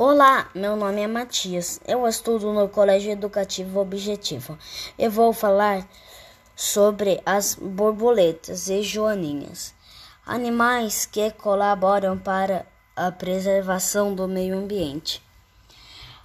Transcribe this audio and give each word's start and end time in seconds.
Olá, 0.00 0.48
meu 0.54 0.76
nome 0.76 1.00
é 1.00 1.08
Matias. 1.08 1.80
Eu 1.84 2.06
estudo 2.06 2.52
no 2.52 2.68
Colégio 2.68 3.10
Educativo 3.10 3.80
Objetivo. 3.80 4.56
Eu 4.96 5.10
vou 5.10 5.32
falar 5.32 5.84
sobre 6.54 7.20
as 7.26 7.56
borboletas 7.56 8.68
e 8.68 8.80
joaninhas, 8.80 9.74
animais 10.24 11.04
que 11.04 11.32
colaboram 11.32 12.16
para 12.16 12.64
a 12.94 13.10
preservação 13.10 14.14
do 14.14 14.28
meio 14.28 14.56
ambiente. 14.56 15.20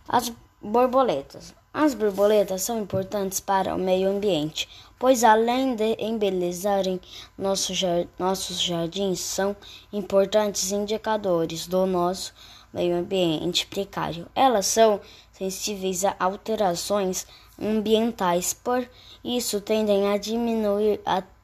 As 0.07 0.31
borboletas. 0.61 1.55
As 1.73 1.95
borboletas 1.95 2.61
são 2.61 2.79
importantes 2.79 3.39
para 3.39 3.73
o 3.73 3.79
meio 3.79 4.07
ambiente, 4.07 4.69
pois 4.99 5.23
além 5.23 5.75
de 5.75 5.95
embelezarem 5.97 7.01
nossos 7.35 8.61
jardins, 8.61 9.19
são 9.19 9.55
importantes 9.91 10.71
indicadores 10.71 11.65
do 11.65 11.87
nosso 11.87 12.35
meio 12.73 12.95
ambiente 12.95 13.67
precário. 13.67 14.27
Elas 14.33 14.65
são 14.65 14.99
sensíveis 15.31 16.03
a 16.03 16.15
alterações 16.19 17.27
ambientais, 17.61 18.53
por 18.53 18.89
isso 19.23 19.61
tendem 19.61 20.07
a 20.07 20.17
diminuir 20.17 20.99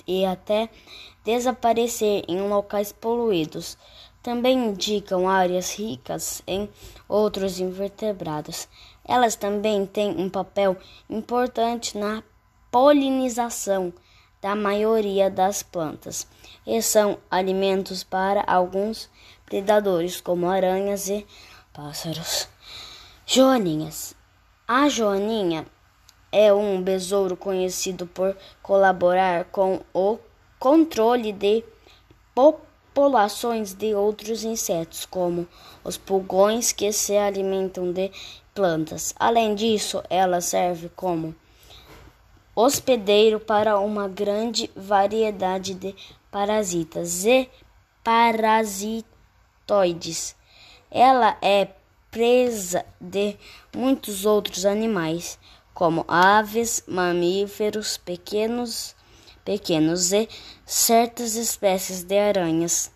e 0.08 0.26
até 0.26 0.70
desaparecer 1.24 2.24
em 2.28 2.42
locais 2.42 2.92
poluídos. 2.92 3.78
Também 4.24 4.58
indicam 4.58 5.30
áreas 5.30 5.74
ricas 5.76 6.42
em 6.46 6.70
outros 7.08 7.60
invertebrados. 7.60 8.68
Elas 9.06 9.36
também 9.36 9.86
têm 9.86 10.10
um 10.12 10.30
papel 10.30 10.76
importante 11.10 11.98
na 11.98 12.22
polinização 12.70 13.94
da 14.42 14.56
maioria 14.56 15.30
das 15.30 15.62
plantas 15.62 16.28
e 16.66 16.82
são 16.82 17.18
alimentos 17.30 18.04
para 18.04 18.44
alguns 18.48 19.10
predadores, 19.46 20.22
como 20.22 20.50
aranhas 20.50 21.10
e 21.10 21.26
pássaros. 21.74 22.48
Joaninhas. 23.26 24.16
A 24.68 24.88
joaninha 24.88 25.66
é 26.32 26.54
um 26.54 26.82
besouro 26.82 27.36
conhecido 27.36 28.06
por 28.06 28.38
colaborar 28.62 29.46
com 29.46 29.82
o 29.94 30.20
controle 30.60 31.32
de 31.32 31.64
populações 32.36 33.74
de 33.74 33.96
outros 33.96 34.44
insetos, 34.44 35.06
como 35.06 35.48
os 35.84 35.98
pulgões 35.98 36.72
que 36.72 36.92
se 36.92 37.18
alimentam 37.18 37.92
de 37.92 38.12
plantas. 38.54 39.14
Além 39.18 39.56
disso, 39.56 40.04
ela 40.10 40.40
serve 40.40 40.90
como 40.96 41.36
hospedeiro 42.60 43.40
para 43.40 43.80
uma 43.80 44.10
grande 44.10 44.70
variedade 44.76 45.74
de 45.74 45.96
parasitas 46.30 47.24
e 47.24 47.50
parasitoides. 48.04 49.06
Ela 50.92 51.38
é 51.42 51.70
presa 52.12 52.86
de 53.00 53.38
muitos 53.74 54.26
outros 54.26 54.66
animais, 54.66 55.40
como 55.74 56.04
aves, 56.06 56.84
mamíferos 56.86 57.96
pequenos, 57.96 58.94
pequenos 59.46 60.12
e 60.12 60.28
certas 60.66 61.36
espécies 61.36 62.04
de 62.04 62.20
aranhas. 62.20 62.92